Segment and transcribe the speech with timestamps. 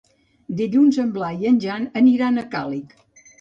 [0.61, 2.99] Dilluns en Blai i en Jan aniran a Càlig.